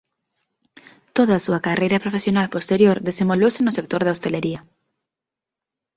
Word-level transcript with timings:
Toda 1.15 1.33
a 1.35 1.43
súa 1.45 1.63
carreira 1.67 2.03
profesional 2.05 2.47
posterior 2.55 2.97
desenvolveuse 3.09 3.59
no 3.63 3.75
sector 3.77 4.01
da 4.03 4.13
hostalería. 4.13 4.59